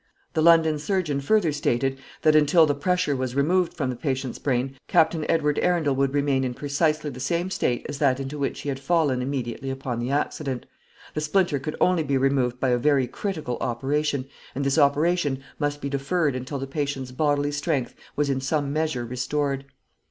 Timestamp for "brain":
4.39-4.75